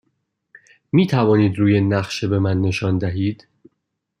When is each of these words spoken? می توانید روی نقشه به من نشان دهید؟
می 0.91 1.07
توانید 1.07 1.57
روی 1.59 1.81
نقشه 1.81 2.27
به 2.27 2.39
من 2.39 2.61
نشان 2.61 2.97
دهید؟ 2.97 3.47